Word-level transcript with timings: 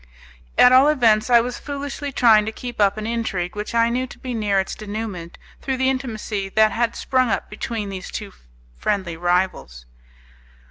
At 0.57 0.71
all 0.71 0.87
events, 0.87 1.29
I 1.29 1.41
was 1.41 1.59
foolishly 1.59 2.11
trying 2.11 2.47
to 2.47 2.51
keep 2.51 2.81
up 2.81 2.97
an 2.97 3.05
intrigue 3.05 3.55
which 3.55 3.75
I 3.75 3.89
knew 3.89 4.07
to 4.07 4.17
be 4.17 4.33
near 4.33 4.59
its 4.59 4.73
denouement 4.73 5.37
through 5.61 5.77
the 5.77 5.91
intimacy 5.91 6.49
that 6.49 6.71
had 6.71 6.95
sprung 6.95 7.29
up 7.29 7.51
between 7.51 7.89
these 7.89 8.09
two 8.09 8.33
friendly 8.75 9.15
rivals. 9.15 9.85